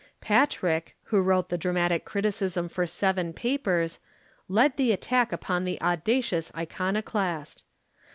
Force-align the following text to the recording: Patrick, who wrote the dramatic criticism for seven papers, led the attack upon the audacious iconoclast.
Patrick, 0.19 0.97
who 1.03 1.21
wrote 1.21 1.49
the 1.49 1.59
dramatic 1.59 2.05
criticism 2.05 2.67
for 2.67 2.87
seven 2.87 3.33
papers, 3.33 3.99
led 4.47 4.75
the 4.75 4.91
attack 4.91 5.31
upon 5.31 5.63
the 5.63 5.79
audacious 5.79 6.51
iconoclast. 6.55 7.63